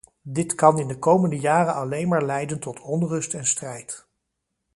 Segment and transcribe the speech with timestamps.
[0.21, 4.07] Dit kan in de komende jaren alleen maar leiden tot onrust en strijd.